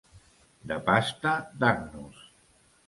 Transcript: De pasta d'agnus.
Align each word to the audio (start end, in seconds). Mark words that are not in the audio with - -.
De 0.71 0.79
pasta 0.89 1.35
d'agnus. 1.65 2.27